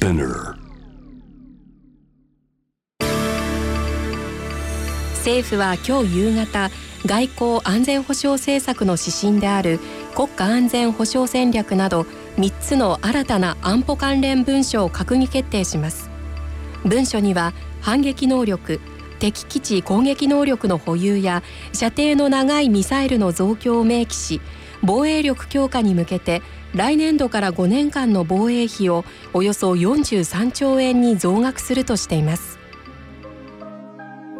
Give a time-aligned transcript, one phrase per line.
[0.00, 0.56] Spinner.
[5.16, 6.70] 政府は今日夕方
[7.04, 9.78] 外交安全保障政策の指針である
[10.14, 12.06] 国家安全保障戦略など
[12.38, 16.08] 3つの新たな安保関連文書を閣議決定します。
[16.86, 18.80] 文書には反撃能力
[19.18, 21.42] 敵基地攻撃能力の保有や
[21.74, 24.40] 射程の長いミサイルの増強を明記し
[24.82, 26.42] 防衛力強化に向けて
[26.74, 32.58] 来年度から5年間の防衛費をおよそ43兆円に増額するとしています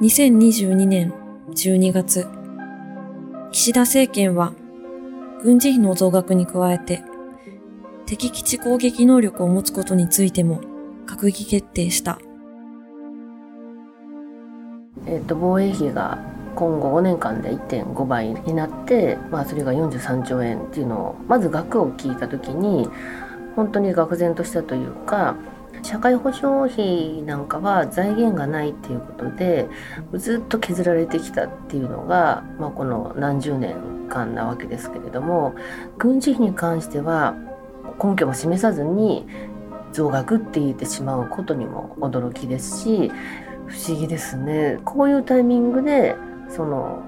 [0.00, 1.12] 2022年
[1.50, 2.26] 12月
[3.52, 4.54] 岸田政権は
[5.42, 7.02] 軍事費の増額に加えて
[8.06, 10.60] 敵基地攻撃能力を持つことについても
[11.06, 12.18] 閣議決定した。
[15.06, 16.18] えーと、防衛費が
[16.54, 22.88] 今後5年間で1.5倍になって、まあ、それが43兆円っていうのをまず額を聞いた時に
[23.56, 25.36] 本当に愕然としたというか
[25.82, 29.68] 社会保障費なんかは財源がないっていうことで
[30.14, 33.76] ずっと削られてきたっていうのが、まあ、この何十年
[34.08, 35.54] 間なわけですけれども
[35.98, 37.34] 軍事費に関しては
[38.02, 39.26] 根拠も示さずに
[39.92, 43.10] 増額って言ってしまうことにも驚きですし
[43.66, 44.80] 不思議ですね。
[44.84, 46.16] こういうタイミングで
[46.54, 47.02] その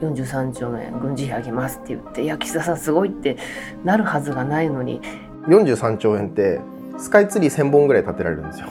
[0.00, 3.36] 43兆円軍事費上げますって言って「いや岸田さんすごい」って
[3.84, 5.00] なるはずがないのに
[5.46, 6.60] 43兆円って
[6.98, 8.66] スカイツリー1000本ぐらい建てられるんですよ。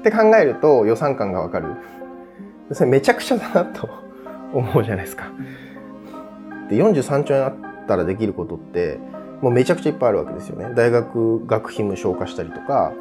[0.00, 1.68] って考えると予算感がわかる
[2.72, 3.88] それめちゃくちゃだなと
[4.52, 5.26] 思うじゃないですか。
[6.68, 7.54] で43兆円あっ
[7.86, 8.98] たらできることって
[9.40, 10.72] もうめちゃくちゃいっぱいあるわけですよね。
[10.74, 12.92] 大学学費無償化したりとか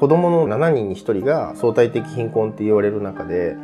[0.00, 3.56] 子供の7人に1人が相対的貧困って言われる中で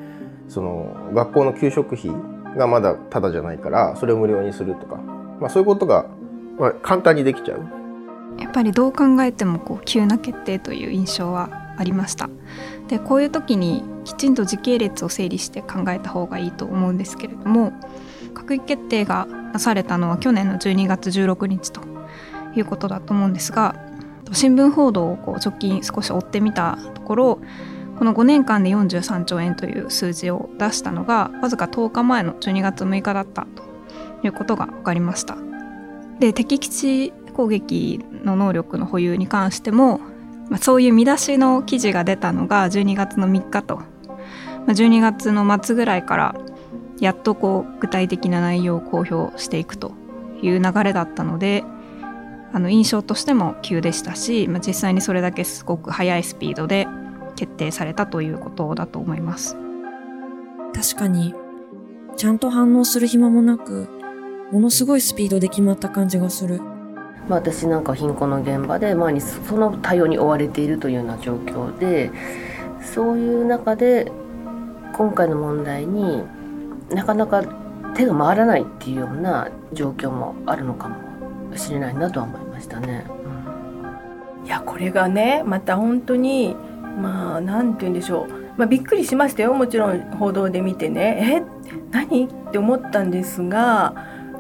[0.49, 2.11] その学校の給食費
[2.57, 6.07] がまだタダじゃないからそれを無料にするとか、まあ、そういうことが、
[6.83, 7.85] 簡単にできちゃう。
[8.39, 12.29] やっぱりどう考えてもこう急な決定という印象はありました。
[12.89, 17.73] でこういう時にきちんと時系列を整理して考えた方がいいと思うんですけれども
[18.35, 21.81] 閣議決定がなされたのは去年の12月16日と
[22.55, 23.77] いうことだと思うんですが
[24.33, 27.41] 新聞報道をこう直近少し追ってみたところ
[27.99, 33.63] この5年間で43兆円という数字を出したのがわずか10日前の12月6日だったと
[34.27, 35.37] いうことが分かりました。
[36.19, 39.99] で敵基地攻撃の能力の保有に関しても、
[40.49, 43.85] まあ、そういう見出しの記事が出たのが12月の3日と、ま
[44.69, 46.35] あ、12月の末ぐらいから
[47.01, 49.93] やっとこう具体的な内容を公表していくと
[50.41, 51.65] いう流れだったので
[52.53, 56.87] あの印象としても急でしたし、まあ、実際にそれだけすごく速いスピードで
[57.35, 59.57] 決定されたということだと思います
[60.75, 61.35] 確かに
[62.17, 63.89] ちゃんと反応する暇もなく
[64.51, 66.61] ものすごいスピードで決まった感じがする。
[67.29, 72.11] まあ、私なんか貧困の現場で毎日その対応に追われているというような状況で
[72.83, 74.13] そういう中で
[74.93, 76.23] 今回の問題に
[76.91, 77.43] なかなか
[77.97, 83.07] 手が回らないっていうような状況もあるのかもしれないなとは思いましたね。
[84.45, 86.55] いやこれがねまた本当に
[87.01, 89.55] まあ何て言うんでしょう、まあ、びっくりしましたよ。
[89.55, 91.43] もちろん報道で見てね。
[91.43, 91.75] え？
[91.91, 92.27] 何？
[92.27, 93.95] って思ったんですが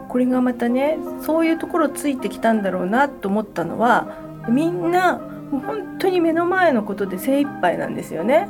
[0.09, 4.17] これがまたねそういうところついてきたんだろうなと思ったのは
[4.49, 5.19] みんな
[5.51, 8.49] 本当に目の前のことで精一杯なんですよね。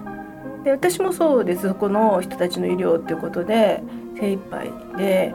[0.64, 1.68] で私もそうです。
[1.68, 3.82] そこの人たちの医療っていうことで
[4.18, 5.34] 精一杯で、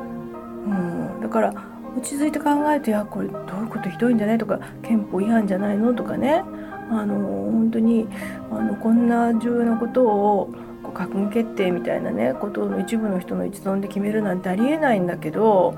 [0.65, 1.53] うん、だから
[1.97, 6.43] 落ち着いて考えていやこれどういうことひどいんじゃないとか憲法違反じゃないのとかね。
[6.91, 8.07] あの本当に
[8.51, 15.75] あのこんな重要なことをこう閣議決定みたいなねことの一部の人の一存で決めるなんてありえないんだけど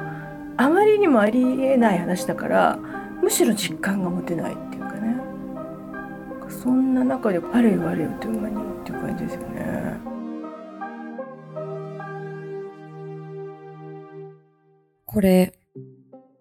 [0.58, 2.80] あまりにもありえない話だから
[3.22, 5.18] むしろ実感が持てないっていうかね
[6.50, 10.00] そんな中であれよあれよという間にっていう感じですよね。
[15.06, 15.54] これ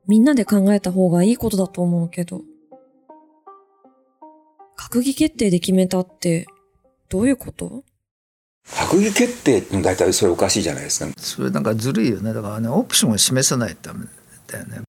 [0.06, 2.42] みんなで考えた方がいいことだと思うけど。
[4.80, 6.46] 閣議決定で決めたって、
[7.10, 7.84] どういうこと？
[8.66, 11.12] 閣議決定って大体それおかしいじゃないですか。
[11.18, 12.32] それなんかずるいよね。
[12.32, 14.06] だからね、オプションを示さないとダメ
[14.46, 14.80] だよね。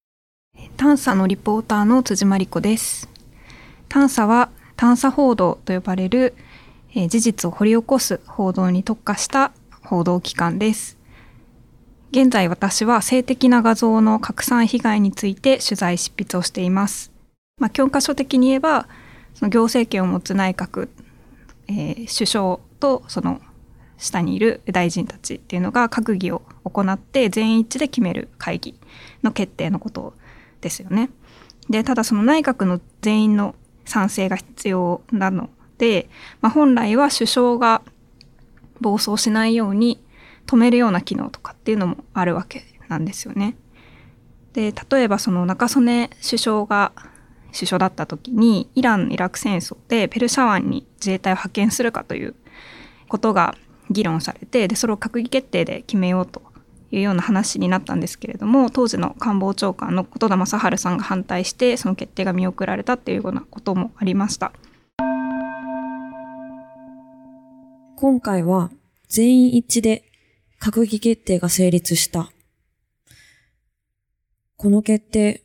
[0.78, 3.10] 探査のリポーターの辻真理子です。
[3.90, 6.36] 探査は探査報道と呼ばれる、
[6.96, 9.52] えー、事実を掘り起こす報道に特化した
[9.84, 10.98] 報道機関です。
[12.12, 17.12] 現在私は性的な画像の拡散被害について取材執筆をしています。
[17.60, 18.88] まあ、教科書的に言えば、
[19.34, 20.90] その行政権を持つ内閣、
[21.68, 23.42] えー、首相とその
[23.98, 28.76] 下にいる大臣たちっていうのが閣議を行って全員一致で決める会議
[29.22, 30.14] の決定のこと
[30.60, 31.10] ですよね。
[31.70, 33.56] で、ただその内閣の全員の
[33.86, 36.10] 賛成が必要なので、
[36.42, 37.82] まあ、本来は首相が
[38.80, 40.04] 暴走しないように
[40.48, 43.56] 止めるような機能とかっていうのもあるわけなんですよね。
[44.54, 46.92] で例えばその中曽根首相が
[47.54, 52.36] 首相だった時にイラン・イラク戦争でペルシャ湾に自衛隊を派遣するかという
[53.08, 53.56] ことが
[53.90, 56.42] 議論されてでそれを閣議決定で決めようと
[56.92, 64.52] いうような話になったんですけれども当時の官房長官の琴田正治さんが反対してその決定が見送られたっていうようなこともありました
[67.96, 68.72] 今回は
[69.08, 70.06] 全員一致で
[70.62, 72.32] 閣議決定が成立した。
[74.58, 75.44] この決定、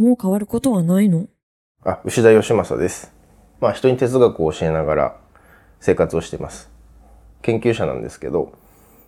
[0.00, 1.26] もう変わることはないの？
[1.84, 3.12] あ、牛田義正です。
[3.60, 5.16] まあ人に哲学を教えながら
[5.78, 6.70] 生活をしています。
[7.42, 8.54] 研究者なんですけど、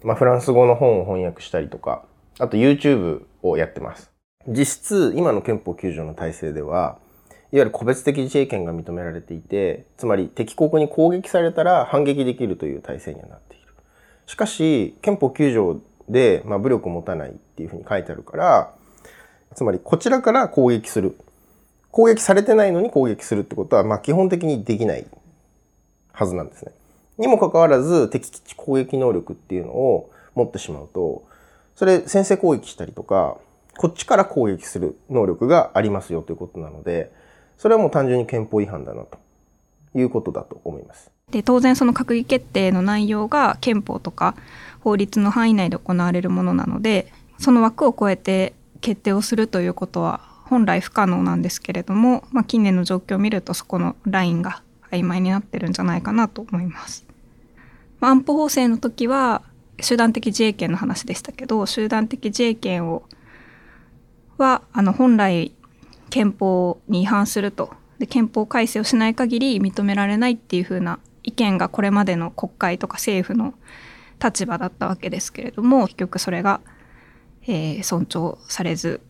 [0.02, 2.04] まあフランス語の本を翻訳したりとか、
[2.38, 4.10] あと YouTube をやってます。
[4.46, 6.98] 実質、今の憲法9条の体制では、
[7.30, 13.68] いわゆる個別的自衛権が認められていて、つまり敵国に攻撃されたら反撃できるという体制にはなっている。
[14.26, 15.80] しかし、憲法9条
[16.10, 18.74] で、まあ、武力を持たないっていうふうに書いてあるから、
[19.54, 21.18] つまりこちらから攻撃する。
[21.90, 25.06] 攻撃されてないのに攻撃するってことは、まあ、基本的にできない
[26.12, 26.72] はずなんですね。
[27.18, 31.24] にもかかわらず、敵基地攻撃能力っていうのを持ってしまうと、
[31.76, 33.36] それ先制攻撃したりとか、
[33.76, 37.12] こっちから攻撃する能力がありますよということなので、
[37.58, 39.18] それはもう単純に憲法違反だなと
[39.94, 41.10] いうことだと思います。
[41.30, 44.36] で当然その閣議決定の内容が憲法とか
[44.80, 48.52] 法律の範囲内で行われるものなのでその枠を超えて
[48.82, 57.06] 決定をするということは本来不可能なんですけれども、まあ、近年の状況を見るとそこのラインが曖昧になってるんじゃないかなと思います。
[58.00, 59.42] まあ、安保法制の時は
[59.80, 63.04] 集団的自衛権の話でしたけど集団的自衛権を
[64.36, 65.52] はあの本来
[66.10, 73.54] 憲法に違反するとで憲法改正をしない限り認められないっていう風な意見がこれまでの国会とか政府の
[74.22, 76.60] 立場だったわけですけれども結局それが、
[77.46, 79.00] えー、尊重されず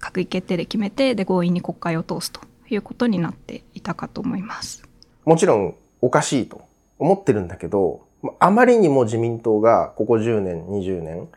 [0.00, 4.82] 閣議決定で決めてで強引に国会を通すということになっていたかと思います。
[5.24, 6.62] もちろんおかしいと
[6.98, 8.06] 思ってるんだけど
[8.38, 11.28] あまりにも自民党がここ10年20年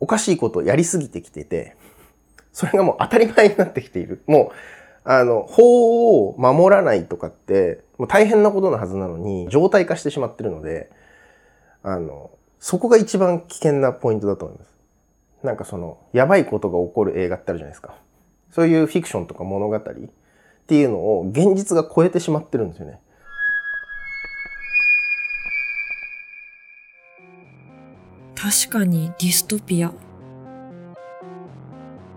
[0.00, 1.76] おかしいことをやりすぎてきてて
[2.58, 4.24] それがもう当たり前になってきている。
[4.26, 4.50] も
[5.04, 10.90] う、あの、法を守らないとかって、もう大変なことのはずなのに、状態化してしまってるので、
[11.84, 14.77] あの、そこが一番危険なポイントだと思います。
[15.42, 17.94] なんかその、やばいことが起こる映画ってあるじゃないですか。
[18.50, 19.80] そういうフィクションとか物語っ
[20.66, 23.00] ていうのを現実が超えてしまってるんですよね。
[28.34, 29.92] 確かにディストピア。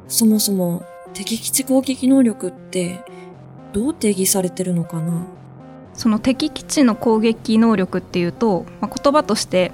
[0.08, 0.84] そもそも
[1.14, 3.04] 敵基地攻撃能力って
[3.74, 5.26] どう定義されてるのかな？
[5.94, 9.72] その敵基地の攻撃能力っていうと、まあ、言葉として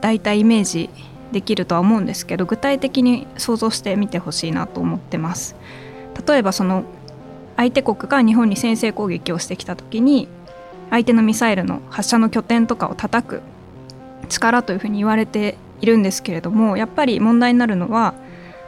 [0.00, 0.90] 大体イメージ
[1.32, 5.56] できるとは思うんですけど具体的に想像してみてほしいなと思ってます
[6.26, 6.84] 例えばその
[7.56, 10.28] 相手国が日本に先制攻撃をしてきた時に
[10.90, 13.42] 相手のミサイルの発射の拠点とかを叩く
[14.28, 18.14] 力というふうに言われているんですけれどもやっぱり問題になるのは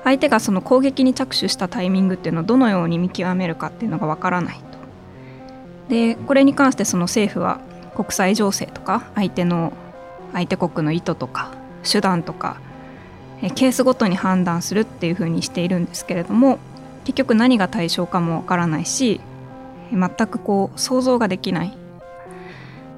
[0.05, 4.65] 相手がその攻撃に着手したタイミングっていうのをどのように見極めるかっていうのがわからないと。
[5.89, 7.61] でこれに関してその政府は
[7.95, 9.73] 国際情勢とか相手の
[10.33, 11.53] 相手国の意図とか
[11.91, 12.61] 手段とか
[13.51, 16.59] ケースごとに判断するっていうふうにしているんですけれども
[17.05, 19.21] 結局何が対象かもわからないし
[19.91, 21.77] 全くこう想像ができない。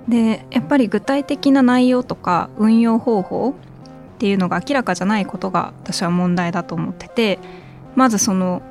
[0.09, 3.57] でやっぱり具体的な内容とか運用方法
[4.17, 7.41] っていうのが明らかじゃないことが私は問題だと思ってて
[7.97, 8.63] まずその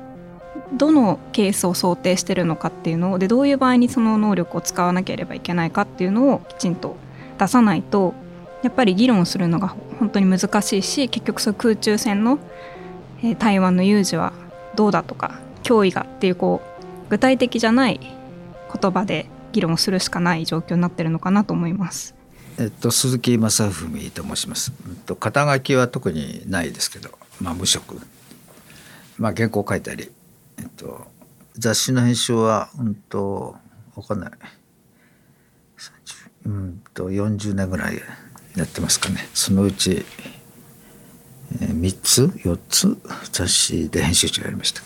[0.72, 6.96] どのケースを想定してるのかっていうのをでどういう場合にその能力を使わなければいけないかっていうのをきちんと
[7.38, 8.14] 出さないと
[8.62, 12.38] やっぱり議論するのが本当に難しいし結局そう空中戦の、
[13.22, 14.32] えー、台湾の有事は
[14.74, 22.14] どうだとか脅威がっていうこう具体的じゃない言葉で議論するしかない状況になってるのかなと思います。
[22.58, 28.00] えっと、鈴木正文と申します、えっと、肩書きは特にないですけど、まあ、無職、
[29.18, 30.10] まあ、原稿書いたり、
[30.58, 31.06] えっと、
[31.54, 33.56] 雑誌の編集はうんと
[33.94, 34.30] 分かんない。
[36.46, 38.00] うんと40年ぐらい
[38.56, 39.28] やってますかね。
[39.34, 40.04] そのうち
[41.60, 42.98] え3つ4つ
[43.30, 44.82] 雑誌で編集長やりました。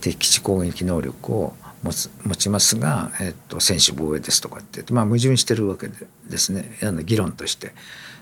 [0.00, 6.78] 敵基地攻撃能力を持つ持ちますが、えっと、専守防衛ですとかってまあ矛盾してるわけでですね。
[6.82, 7.72] あの議論として。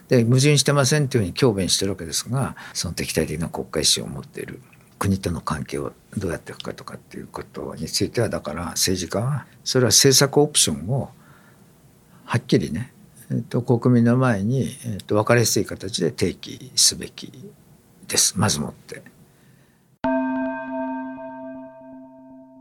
[0.09, 4.61] で矛盾してませんというふうに強弁してるわけですがその敵対的な国家意志を持っている。
[4.99, 11.11] 国との関係をどうやっていくかとかっていうことについてはだから政治家はそれは政策オプションを
[12.25, 12.93] はっきりね、
[13.31, 17.33] えー、と国民の前に、えー、と分かりやすい形で提起すべき
[18.07, 19.03] ですまずもって。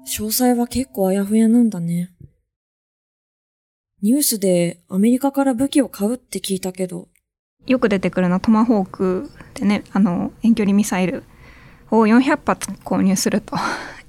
[0.08, 2.12] 詳細は結構あやふやなんだね。
[4.02, 7.08] ニュースでアメリカから武器を買うって聞いたけど。
[7.68, 11.24] よく出てくるのはトマホークでね、あの、遠距離ミサイル
[11.92, 13.58] を400発購入すると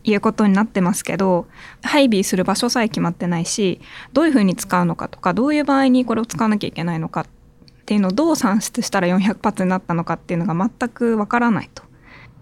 [0.04, 1.46] いうことになってますけど、
[1.82, 3.80] 配備する場所さえ決まってないし、
[4.12, 7.26] どういうふうに使うのかとか、どういう場合にこれを使わなきゃいけないのかっ
[7.86, 11.88] ていうのをどう算出したら400発になったのかっていうのが全くわからないと。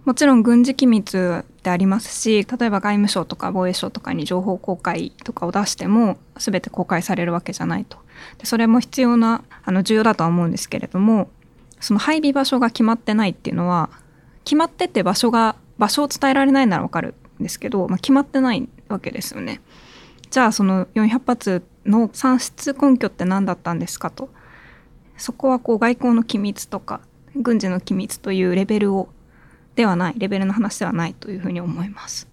[0.07, 7.99] もちろん軍事機密でありますし例えば外務省とか防衛省とかに情報公開とかを出しても全て公開されるわけじゃないと
[8.39, 11.29] でそれも必要なあの重要だとは思うんですけれども
[11.81, 13.91] その配備場所が決まってないっていうのは
[14.45, 19.61] 決まってて場所が場所を伝えられないならわかるですけど、まあ、決まってないわけですよね。
[20.31, 24.29] じゃあその400発の算出根拠って何だったんですかと。
[25.17, 27.01] そこはこう外交の機密とか
[27.35, 29.09] 軍事の機密というレベルを
[29.75, 32.29] ではないレベルの話ではないというふうに思います。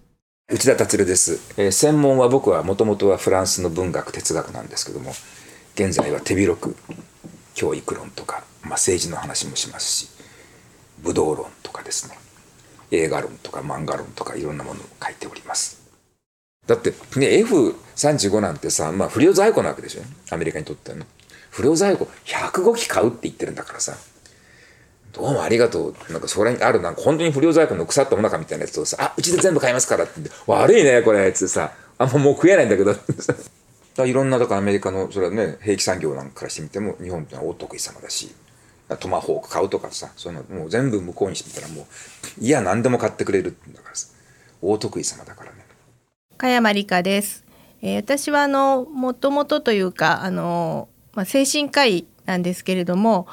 [0.46, 5.12] 内田達です、えー、専門は僕はもともとはフランスの文学哲学なんですけども
[5.74, 6.76] 現在は手広く
[7.54, 10.10] 教育論とか、まあ、政治の話もしますし
[11.02, 12.18] 武道論とかですね。
[12.90, 15.82] 映画論とか漫画論とかいろんなものを書いております。
[16.66, 20.02] だってね F35 なんてさ、まあ、不良在庫なわけでしょ？
[20.34, 21.06] アメリカにとってはね。
[21.50, 23.96] 不良在庫105機買うって言ってるんだからさ。
[25.12, 26.12] どうもありがとう。
[26.12, 32.96] なんかそこら辺ある、なんか本当に不良在庫の腐ったもなかみたいなやつをさ、あ、うちで全部買いますからってって、悪いね、これ、つってさ、あんまもう食えないんだけど。
[33.94, 38.34] だいろんな、だからアメリカの、それはね、兵器産業なんかからしてみても、日本ってのは大得意様だし、
[39.00, 41.86] トマホーク買うとかさ、そういうのもう全部向こうにしてみたらも
[42.40, 44.08] う、いや、何でも買ってくれるんだからさ、
[44.60, 45.64] 大得意様だからね。
[46.36, 47.44] 加山理香です。
[47.82, 53.26] えー、私はあの、もともとというか、あの、まあ、精神科医なんですけれども、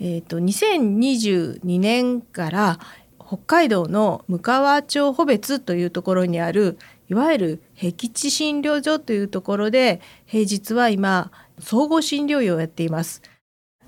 [0.00, 2.78] えーと、2022年から
[3.24, 6.78] 北海道の向川町穂別というところにある
[7.10, 13.22] いわゆる僻地診療所というところで平日は今総合診療医をやっています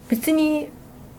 [0.09, 0.69] 別に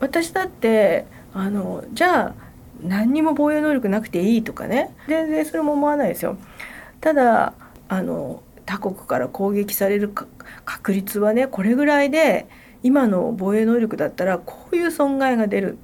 [0.01, 2.35] 私だってあのじゃあ
[2.83, 6.37] 何にも防衛能力なくていいとかね全然それも思わないですよ
[6.99, 7.53] ただ
[7.87, 10.09] あの他国から攻撃される
[10.65, 12.47] 確率はねこれぐらいで
[12.83, 15.77] 今の防衛能力だったらこういう損害が出る。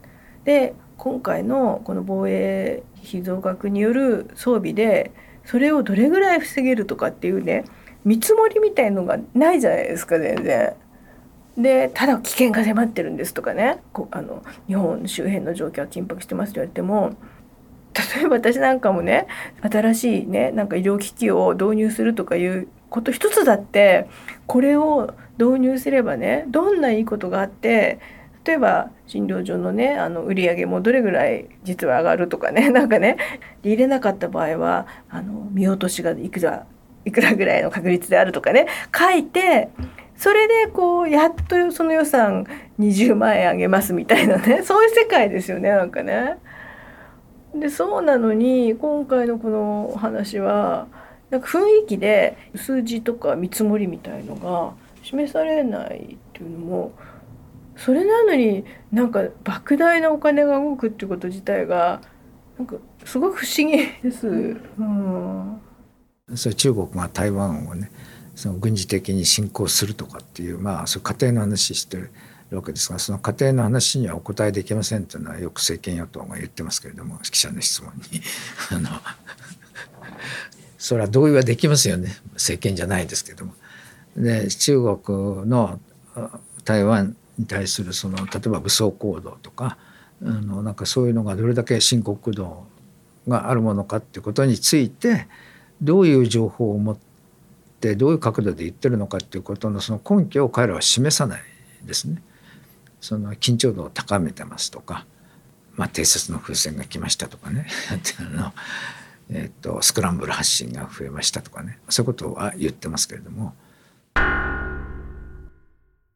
[0.45, 5.11] で今回のこの防衛費増額による装備で
[5.45, 7.65] それをどれぐらい防げるとかっていうね
[8.03, 10.73] 見積もりみたいのがないじゃないですか全然。
[11.57, 13.81] でただ危険が迫ってるんですとかね。
[13.91, 17.15] こあの日本周辺の状況は緊迫してますと言われても
[18.15, 19.27] 例えば私なんかもね
[19.61, 24.07] 新しいねなんか医療機器を導入するとかいうこと一つだって
[24.45, 27.99] これを導入すればねどんないいことがあって
[28.45, 33.17] 例えば診療所のねあの売り上げもどれぐらい実は上がるとかね なんかね
[33.63, 36.65] 入れなかった場合はあの見落としがいくら
[37.03, 39.69] いくらぐらいの確率であるとかね書いて
[40.17, 42.45] それでこうやっとその予算
[42.79, 46.37] 20万円あげますみたいなね そういう世界ですよねなんかね。
[47.55, 50.87] でそうなのに今回のこの話は
[51.29, 56.91] なんか雰囲気で数字とか見積もりみたいのが示されないっていうのも
[57.75, 62.01] それなのになんか莫大なお金が動くっていうこと自体が
[62.57, 64.27] なんかすごく不思議です。
[64.27, 65.61] うん、
[66.35, 67.91] それ中国が台湾をね
[68.37, 72.11] その軍事的に侵攻するとかっていうまあそう家庭の話してる
[72.51, 78.21] わけですがその家庭の話にはお答えできませんというのはよく政権与党が言ってますけれども記者の質問に
[78.69, 78.89] あの
[80.77, 83.53] それは同意はできますよね政権じゃないですけども。
[84.15, 85.79] で中国の
[86.63, 89.77] 台湾に対するその例えば武装行動とか
[90.23, 92.67] あのなんかそういうのがどれだけ深刻度
[93.27, 95.27] があるものかっていうことについて
[95.81, 97.06] どういう情報を持って
[97.77, 101.41] ってどういう角度で言ってるのかっていうことのその根拠を彼らは示さない
[101.85, 102.21] ですね。
[102.99, 105.05] その緊張度を高めてますとか、
[105.75, 107.67] まあ、偵察の風船が来ましたとかね
[108.19, 108.53] あの、
[109.29, 113.53] えーと、スクランブル発信が増えましたとかねそういうことは言ってますけれども。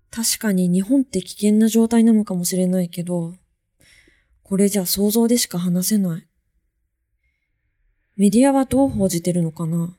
[0.09, 3.33] 確かに日本って危険な状態なのかもしれないけど、
[4.43, 6.27] これじゃ想像でしか話せない。
[8.17, 9.95] メディアはどう報じてるのかな？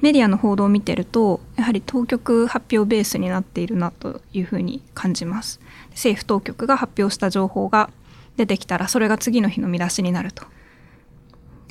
[0.00, 5.60] メディアの報道を見てると、やはり当局発表ベースになっているなというふうに感じます。
[5.90, 7.90] 政府当局が発表した情報が
[8.36, 10.44] 出てきたら、それが次の日の見出しになると。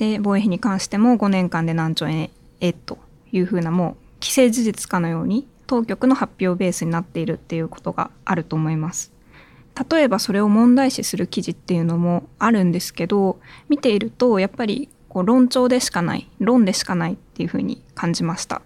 [0.00, 2.96] で防衛費に関しても5年間で何兆円えと
[3.32, 9.12] いうふうなもう既成事実かのように当局の発表ベースになっているっていうことがあると思います。
[9.90, 18.62] 例えばそれを問題視する記事っていうのもあるんですけど見ているとやっぱりこう論調でしかない論でしかないっていうふうに感じました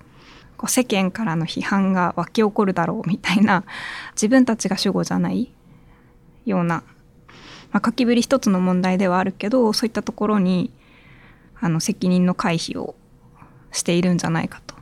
[0.57, 3.65] こう世間からの批判が湧き起こるだろうみたいな
[4.13, 5.53] 自分たちが主語じゃない
[6.45, 6.85] ような、
[7.73, 10.71] まあ、書きぶり一つの問題ではあるけどそういったところに
[11.61, 12.95] あの責任の回避を
[13.73, 14.75] しているんじゃないかと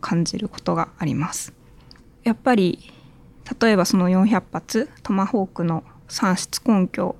[0.00, 1.52] 感じることがあります。
[2.24, 2.92] やっぱり
[3.60, 7.16] 例えばその400発トマホークの算出根拠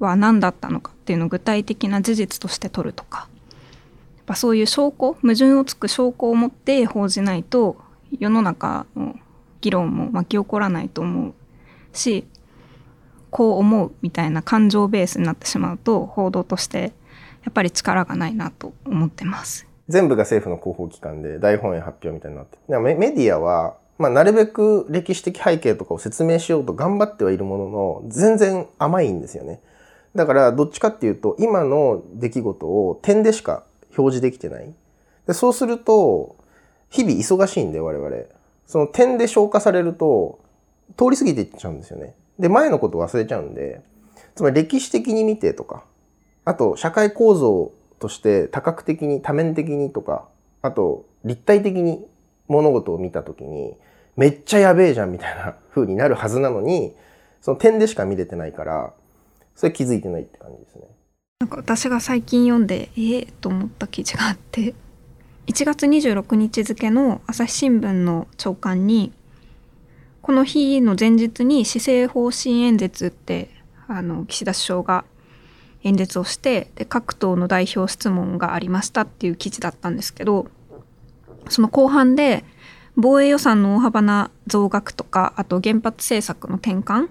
[0.00, 3.28] は何だったのかっていうのを具体的な事実として取るとか
[4.16, 7.76] やっぱそういう証拠矛盾をつく証拠を持って報じないと
[8.18, 9.14] 世の中の
[9.60, 11.34] 議論も巻き起こらないと思う
[11.92, 12.26] し
[13.30, 16.92] こう思うみたいな感情ベースになってしまうと報道として
[17.44, 19.66] やっぱり力がないなと思ってます。
[19.88, 29.60] 全部が政府の広報機関で大本営発表みたいになってメメディアはまあ、なるべく歴史的背景とかを説明しようと頑張ってはいるものの、全然甘いんですよね。
[30.14, 33.64] だから、どっちかっていうと、今の出来事を点でしか
[33.96, 34.74] 表示できてない。
[35.26, 36.36] でそうすると、
[36.88, 38.16] 日々忙しいんで、我々。
[38.66, 40.40] その点で消化されると、
[40.96, 42.14] 通り過ぎていっちゃうんですよね。
[42.38, 43.82] で、前のこと忘れちゃうんで、
[44.34, 45.84] つまり歴史的に見てとか、
[46.44, 50.28] あと、社会構造として多角的に、多面的にとか、
[50.62, 52.06] あと、立体的に
[52.48, 53.76] 物事を見たときに、
[54.16, 56.94] めっちゃやべえじゃんみたいな風になるはずなのに、
[57.40, 58.92] その点でしか見れてないから、
[59.54, 60.82] それ気づいてないって感じですね。
[61.40, 64.74] なんか私が最近読んで、ええー、と思った記事があって、
[65.46, 69.12] 1月26日付の朝日新聞の朝刊に、
[70.22, 73.50] この日の前日に施政方針演説って、
[73.88, 75.04] あの、岸田首相が
[75.82, 80.46] 演説をして、で、各党の代表質問がありましたっていう記事だったんですけど、
[81.48, 82.44] その後半で、
[82.96, 87.08] 防衛予算の大幅な増額とか、あと原発政策の転換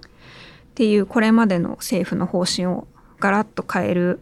[0.80, 2.88] っていうこれまでの政府の方針を
[3.20, 4.22] ガラッと変える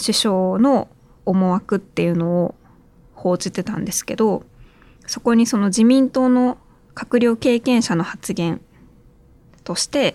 [0.00, 0.86] 首相の
[1.24, 2.54] 思惑っていうのを
[3.12, 4.44] 報じてたんですけど、
[5.08, 6.58] そこにその自民党の
[6.94, 8.60] 閣僚経験者の発言
[9.64, 10.14] として、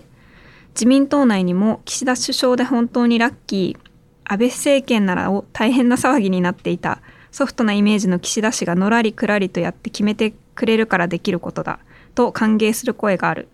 [0.70, 3.90] 自民党内にも岸田首相で本当にラッキー、
[4.24, 7.02] 安倍政権ならを大変な騒ぎになっていた
[7.32, 11.80] ソフトなイメージの岸田氏がのらりくらりとやって決めてくれるからできることだ
[12.14, 13.48] と歓迎する声がある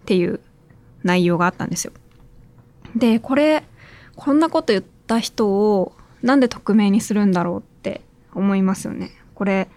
[0.00, 0.40] っていう
[1.06, 1.92] 内容があったんですよ。
[2.94, 3.64] で、これ、
[4.14, 5.92] こんなこと言った人を
[6.22, 8.02] なんで匿名にするんだろうって
[8.34, 9.10] 思いますよね。
[9.34, 9.68] これ、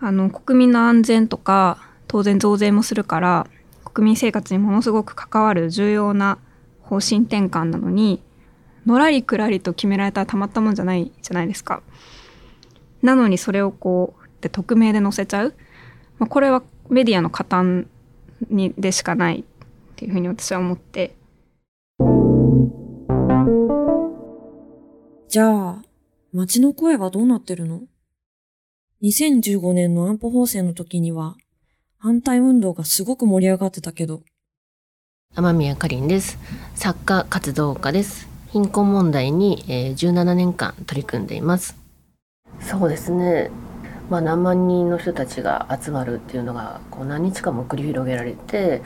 [0.00, 3.46] あの、国民の安全とか当然増税もするから
[3.84, 6.38] 国民生活にものすごく関わる重要な
[6.82, 8.20] 方針転換なのに
[8.86, 11.82] のらりくらりと決められたらたまったもんじゃないじゃないですか。
[13.02, 15.54] なのにそれをこうって匿名で載せちゃう、
[16.18, 17.88] まあ、これはメディアの加担
[18.48, 19.44] にでしかない
[20.00, 21.14] っていうふうに私は思って。
[25.28, 25.82] じゃあ
[26.32, 27.82] 街の声はどうなってるの
[29.02, 31.36] ?2015 年の安保法制の時には
[31.98, 34.22] 反対運動がすごく盛り上がってたけど。
[35.36, 36.38] 天宮かりんです。
[36.74, 38.26] 作家活動家です。
[38.52, 41.76] 貧困問題に、えー、17年間取り組んでいます。
[42.58, 43.50] そうですね。
[44.08, 48.80] まあ、何万人の人たちが集まるっていうのがこう何日間も繰り広げられて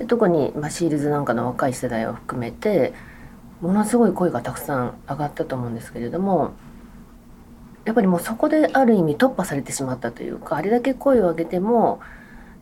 [0.00, 2.94] で特に、まあ、シールズなんかの若い世代を含めて
[3.60, 6.54] ものすごい声がたくさん上がったと思うんですけれども
[7.84, 12.00] やっぱりもうそこである意味突破されてしまったというかあれだけ声を上げても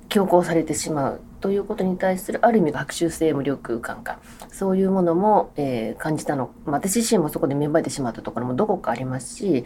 [0.09, 4.19] 強行されてしまうということに対するある意味学習性無力感か。
[4.51, 9.65] そういうものも、えー、感じたの、まあ、私自身もそこで芽生えてしまったところもどこかありますし。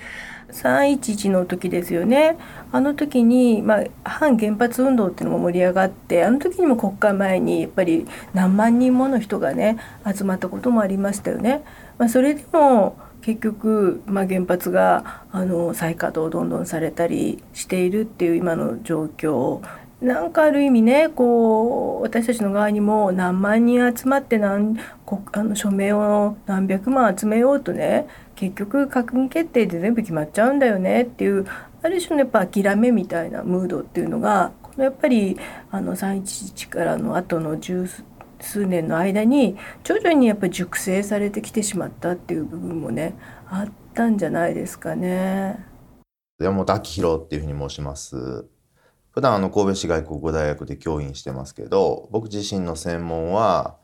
[0.53, 2.37] 311の時ですよね。
[2.71, 11.65] あの時に、まあ、反原発運動っていうのも盛り上がってあの時にも国会前にやっぱり何万人もの人がね集まったこともありましたよね。
[11.99, 19.61] まあ、それでも結局、まあ、原発があの再稼働どんどんされたりしているっていう今の状況
[20.03, 24.77] なんかある意味ねこう私たちの側にも何万人集まって何
[25.33, 31.47] あの署名を何百万集めようとね結局閣議決定で全部決まっちゃうんだよねっていう
[31.83, 35.39] ある種のやっぱ諦めみたいなムードっていうのがこのやっぱり
[35.71, 37.89] あの311からの後の十
[38.41, 43.15] 数年の間に徐々にやっぱり熟成されてきてしまったっていう部分もね
[43.49, 45.65] あったんじゃないですかね。
[46.41, 48.52] 山本明宏っていうふうに申します。
[49.13, 53.77] 普段あの神戸市外国語大学で教員してますけど僕自身の専門は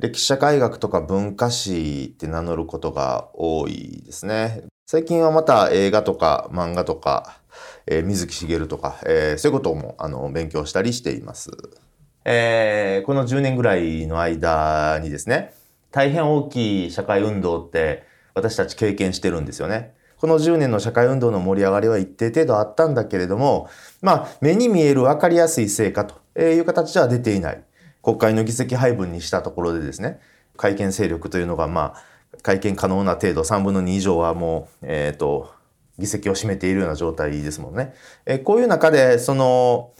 [0.00, 4.64] 歴史社会学とか文化史って名乗ることが多いですね。
[4.86, 7.40] 最近はまた映画とか漫画とか、
[7.86, 11.50] えー、水木しげるとか、えー、そういうこともあの勉強したりしています。
[12.24, 15.54] えー、この10年ぐらいの間にですね、
[15.90, 19.95] 大変大きい社会運動って私たち経験してるんですよね。
[20.20, 23.68] この10年の社会運動の盛り上がりは一定程度あったんだけれども、
[24.00, 27.62] まあ、目に見える分かりやすい成果という形では出ていない。
[28.02, 30.20] 国会の議席配分にしたところでですね、
[30.56, 32.02] 改憲勢力というのが、まあ、
[32.42, 35.52] 会見可能な程度3分の2以上はもう、えっ、ー、と
[35.98, 37.94] 議席を占めているような状態ですもんね。
[38.26, 39.92] え、こういう中でその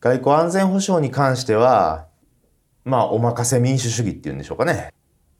[0.00, 2.06] 外交安全保障に関しては
[2.84, 4.92] まあお任せ民主主義っていうんでしょうかね。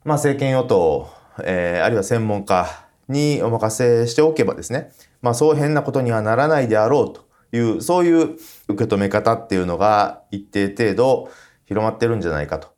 [0.05, 1.09] まあ政権与党、
[1.45, 4.93] えー、あるいは専門家にお任せしておけばですね、
[5.23, 8.37] まあそう変なことにはならないであろうというそういう
[8.69, 11.31] 受け止め方っていうのが一定程度
[11.67, 12.69] 広まってるんじゃないかと。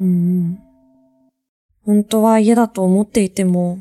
[0.00, 0.58] うん。
[1.84, 3.80] 本当は嫌だと思っていても。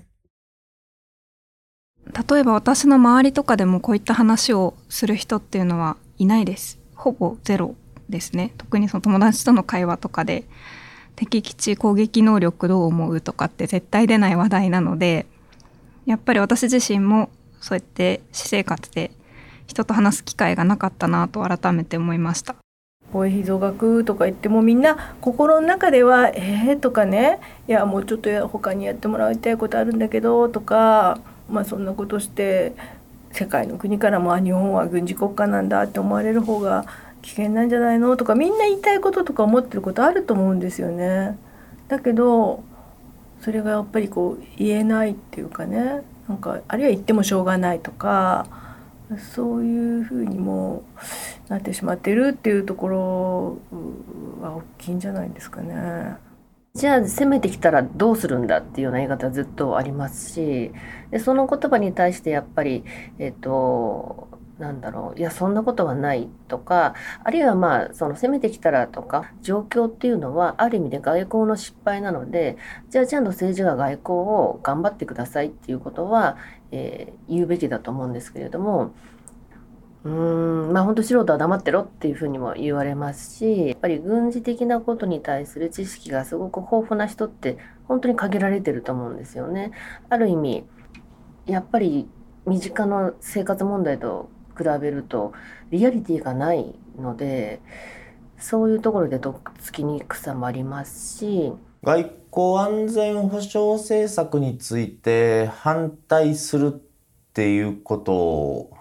[2.30, 6.80] 例えば私の周りとかでもこういった話をする人っていうのはいないです。
[6.96, 7.76] ほぼゼロ
[8.10, 8.54] ですね。
[8.58, 10.44] 特にその友達との会話とかで
[11.15, 15.26] 敵基地攻撃能力どう思うとかって絶対出ない話題なので、
[16.06, 17.30] やっぱり私自身も
[17.62, 19.12] そうやって私生活で
[19.67, 22.56] 人と話す機会がなかったなと改めて思いました。
[23.13, 32.73] 防衛費増額とか言ってもみんな心の中では「えー」とかね「いやもうちょっと他にやってもらいたいことあるんだけど」とかまあそんなことして
[33.32, 36.86] 世界の国からもあ日本は軍事国家なんだって思われる方が
[37.24, 38.16] 危険なんじゃないの？
[38.18, 41.38] とかみんな言いたいこととか思ってることあると思うんですよね。
[41.88, 42.64] だけど
[43.42, 48.46] それがやっぱりこう言えないっていうかねなんかあるいは言ってもしょうがないとか
[49.36, 50.84] そういうふうにも
[51.50, 53.58] なってしまってるっていうところ
[54.42, 56.16] は大きいんじゃないですかね。
[56.76, 60.72] じゃあ攻めてきたらどうするんだっていうような言い方ずっとありますし
[61.12, 62.84] でその言葉に対してやっぱり、
[63.20, 64.28] えっ、ー、と
[64.63, 66.95] なんだろういやそんなことはないとか
[67.26, 72.56] あるいはまあその攻めてきたらとか状況っていうのはある意味で外交の失敗なので
[72.89, 76.38] じゃあちゃんと政治が外交を頑張ってくださいっていうことは、
[76.71, 78.93] えー、言うべきだと思うんですけれども
[80.06, 87.58] うーんまあ本当素人は黙ってろっていうふうにも言われますしやっぱり軍事的なことに対する知識がすごく豊富な人って
[87.89, 89.71] 本当に限られてると思うんですよね。
[90.08, 90.63] ある意味
[91.47, 92.08] やっぱり
[92.45, 95.34] 身近な生活問題と比べると
[95.72, 97.62] リアリティがないので
[98.38, 106.82] そういうところでとっつきにくさもありますし外交安全保障政策について反対するっ
[107.34, 108.78] ていうことを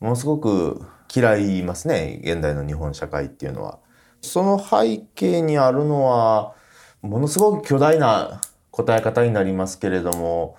[0.00, 0.82] ものすごく
[1.14, 3.78] 嫌いますね現代の日本社会っていうのは。
[4.22, 6.54] その背景にあるのは
[7.02, 10.56] ものすごく巨大な答え方になりますけれども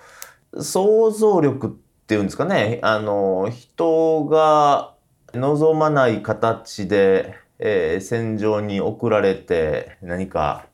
[0.60, 1.80] 想像力
[2.12, 4.92] っていうんですかねあの人が
[5.32, 10.66] 望まない形で、えー、戦場に送られて何か、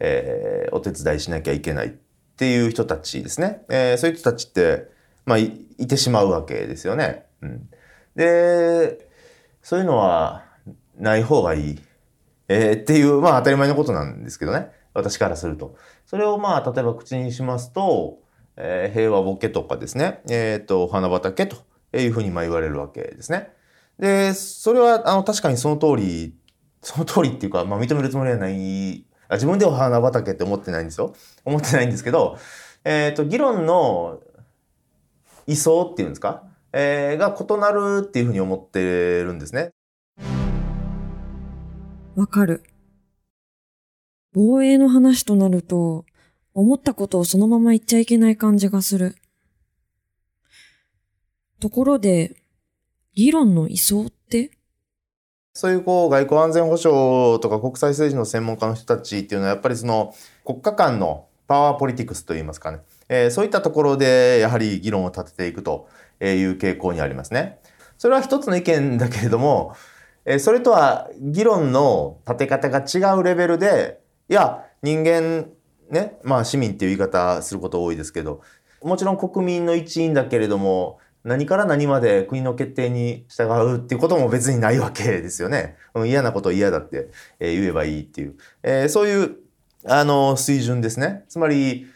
[0.00, 1.90] えー、お手伝いしなきゃいけないっ
[2.36, 4.88] ていう人たちですね、えー、そういう人たちって、
[5.26, 5.50] まあ、い
[5.86, 7.26] てしまうわけですよね。
[7.42, 7.68] うん
[8.14, 9.08] で、
[9.62, 10.44] そういうのは
[10.98, 11.80] ない方がいい。
[12.48, 14.70] えー、っていう、まあ当たり前のことなんですけどね。
[14.92, 15.76] 私からすると。
[16.04, 18.18] それをまあ例えば口にしますと、
[18.56, 20.20] えー、平和ボケとかですね。
[20.28, 21.56] えっ、ー、と、花畑と
[21.96, 23.52] いうふうにまあ言われるわけですね。
[23.98, 26.34] で、それはあの確かにその通り、
[26.80, 29.04] その通りっていうか、まあ認めるつもりはない。
[29.28, 31.14] あ自分では花畑って思ってないんですよ。
[31.44, 32.38] 思ってないんですけど、
[32.84, 34.20] えっ、ー、と、議論の
[35.46, 36.44] 位相っていうんですか？
[36.72, 39.70] えー、が異なるっていうふうに思ってるんですね。
[42.14, 42.62] わかる。
[44.34, 46.04] 防衛の話となると、
[46.54, 49.16] 思ったことをそのまま言っちゃいけない感じがする。
[51.60, 52.36] ところで、
[53.14, 54.50] 議論の位相って？
[55.54, 60.14] そういうこう外交安全保障とか国際政治の専門家の人たちっていうのはやっぱりその
[60.46, 62.78] 国家間のパワーポリティクスといいますかね、
[63.10, 65.88] えー、そういったところでやはり議論を立てていくと
[66.22, 67.58] いう傾向にありますね。
[67.98, 69.74] それは一つの意見だけれども、
[70.38, 75.48] それとは議論の立て方が違うレベルで、いや、人間、
[75.90, 78.42] ね、まあ市民っていう言い方すること多いですけど、
[78.82, 85.76] もちろん国民の一員だけれども、何から何まで国の決定に従うっていうことも別にないわけですよね。
[86.06, 88.34] 嫌なことを嫌だって言えばいいっていう。
[88.62, 89.36] えー、そういう、
[89.84, 91.24] あの、水準ですね。
[91.28, 91.86] つまり、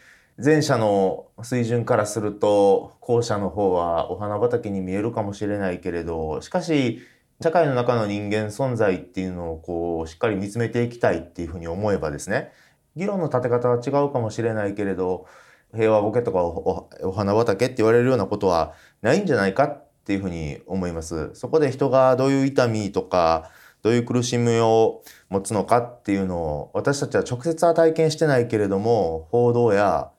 [0.43, 7.01] 前者の水準からすると後者の方はお花畑に見えるかもしれないけれどしかし
[7.41, 12.51] 社会の中の人間存在っていうのをこうしっかり見つめていきたいっていうふうに思えばですね
[12.97, 15.27] 議論の立て方は違うかもしれないけれど
[15.73, 21.31] 平和ボケとかお花畑って言われるようなことはないんじゃないかっていうふうに思います。
[21.33, 23.51] そこで人がどういう痛みとか
[23.83, 30.09] どういう苦しみを持つのかっていうのを私たちは直接は体験してないけれども報道や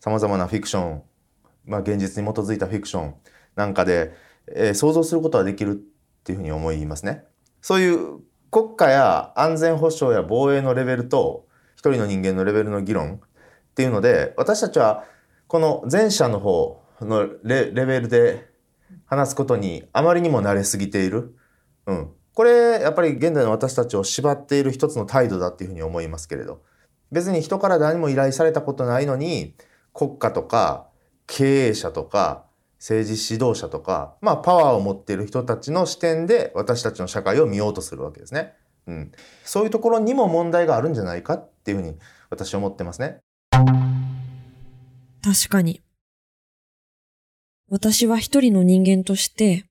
[0.00, 1.02] さまざまなフィクション、
[1.64, 3.14] まあ、現実に基づいたフィクション
[3.56, 4.14] なんかで、
[4.54, 5.74] えー想像することはできるっ
[6.22, 7.24] ていうふうに思いますね。
[7.60, 11.47] そういう国家や安全保障や防衛のレベルと
[11.78, 13.18] 一人の人間のレベルの議論っ
[13.76, 15.04] ていうので私たちは
[15.46, 18.48] この前者の方のレベルで
[19.06, 21.36] 話すことにあまりにも慣れすぎている。
[21.86, 22.10] うん。
[22.34, 26.62] これやっぱり現代の私たちを縛っている一つの態度だっていうふうに思いますけれど
[27.10, 29.54] 別に人から何も依頼されたことないのに
[29.92, 30.88] 国家とか
[31.26, 32.44] 経営者とか
[32.78, 38.54] 政治指導者とかまあパワーを持っている人たちの視点で私たちの社会を見ようとするわけですね。
[38.88, 39.12] うん、
[39.44, 41.94] そういうところにも問題があるんじゃないかっていうふうに
[42.30, 43.18] 私は思ってますね。
[45.22, 45.82] 確かに。
[47.70, 49.66] 私は一人の人間として、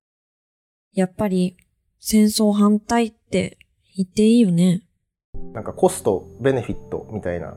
[0.93, 1.57] やっぱり
[1.99, 3.57] 戦争反対って
[3.95, 4.83] 言っていいよね。
[5.53, 7.55] なんかコストベネフィットみたいな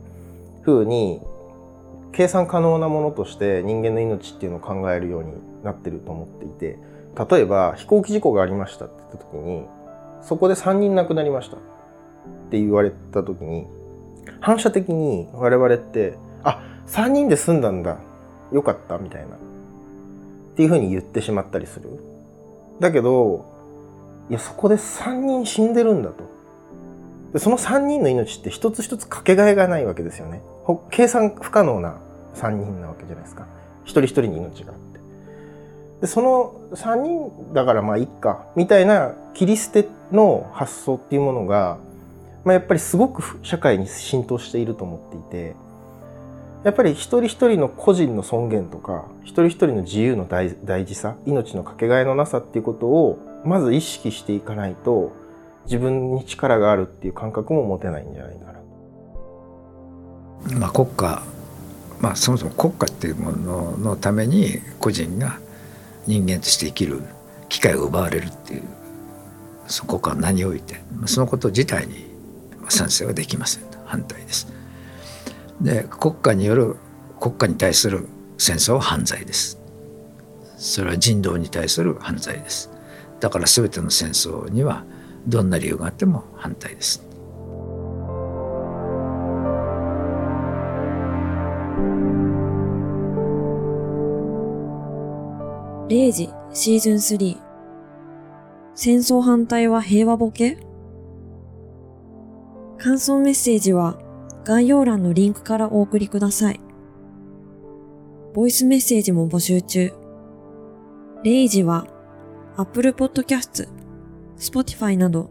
[0.64, 1.20] 風に
[2.12, 6.79] 計算可能なものとして人間の命っていうのを考えるようになってると思っていて
[7.31, 9.66] 例えば飛行機事故がありましたって言った時に
[10.22, 11.61] そこで3人亡くなりましたっ
[12.50, 13.66] て言われた時に
[14.40, 17.98] 反射的に我々ってあ3人で済んだんだ
[18.52, 19.38] よかったみたいなっ
[20.56, 21.88] ていう風に言ってしまったりする
[22.80, 23.46] だけど
[24.28, 26.30] いやそこで3人死んでるんだと
[27.33, 30.42] でその3人の命って一つ一つかけがえがないわけですよね。
[30.90, 31.98] 計算不可能な
[32.35, 33.46] 3人なわけじゃないですか。
[33.85, 34.72] 一人一人に命が。
[36.01, 41.79] でその3人だからまあいっかみたいな切り捨ての発想っていうものが、
[42.45, 45.57] まあ、やっぱりすごく社会に浸透していると思っていて
[46.65, 55.13] やっぱり一人一人の個人の尊厳とか一人一人の自由の大事さ命のかけがえのなさっていうことをまず意識していかないと
[55.65, 58.53] 自分に力があるっていう感覚も持てないんじゃないか
[60.53, 60.59] な。
[60.59, 61.23] まあ、国家、
[62.01, 65.39] まあ、そもそも国家っていうもののために個人が
[66.11, 67.03] 人間として生きる
[67.49, 68.62] 機会を奪われるっていう
[69.68, 72.05] その国家は何をおいてそのこと自体に
[72.68, 74.53] 賛成はできません反対です。
[75.61, 76.77] で国家による
[77.20, 79.59] 国家に対する戦争は犯罪です。
[80.57, 82.70] それは人道に対する犯罪です。
[83.20, 84.85] だから全ての戦争には
[85.27, 87.10] どんな理由があっても反対です。
[95.90, 97.37] 0時シーズン3
[98.76, 100.57] 戦争反対は平和ボケ？
[102.79, 103.98] 感想メッセージは
[104.44, 106.61] 概要欄のリンクからお送りください。
[108.35, 109.92] ボイスメッセージも募集中。
[111.24, 111.88] 0時は
[112.57, 113.68] Apple Podcast、
[114.37, 115.29] Spotify など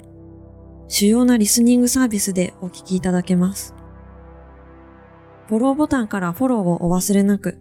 [0.89, 3.73] 主要なリスニングサービスでお聞きいただけます。
[5.47, 7.57] フォローボタンからフォローをお忘れなく。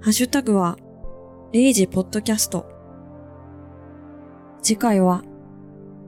[0.00, 0.78] ハッシュタグは
[1.50, 2.66] レイジポッドキャスト。
[4.62, 5.22] 次回は、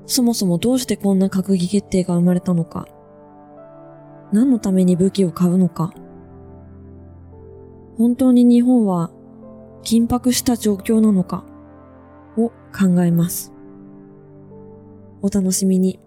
[0.04, 2.86] そもそもどうしてこんな閣議決定が生まれたのか。
[4.32, 5.94] 何のために武器を買うのか。
[7.96, 9.10] 本当に日本は
[9.82, 11.46] 緊迫した状況なのか
[12.36, 13.54] を考えます。
[15.22, 16.00] お楽しみに。